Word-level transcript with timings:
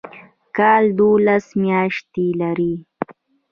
کال 0.57 0.83
دوولس 0.97 1.45
میاشتې 1.63 2.25
لري 2.41 2.75